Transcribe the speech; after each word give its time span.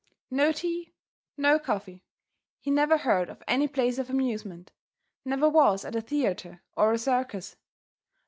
No 0.31 0.51
tea, 0.51 0.95
no 1.37 1.59
coffee; 1.59 2.03
he 2.59 2.71
never 2.71 2.97
heard 2.97 3.29
of 3.29 3.43
any 3.47 3.67
place 3.67 3.99
of 3.99 4.09
amusement, 4.09 4.71
never 5.23 5.47
was 5.47 5.85
at 5.85 5.95
a 5.95 6.01
theatre, 6.01 6.63
or 6.75 6.91
a 6.91 6.97
circus. 6.97 7.55